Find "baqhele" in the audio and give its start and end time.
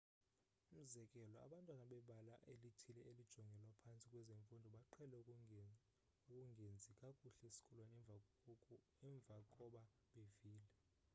4.75-5.15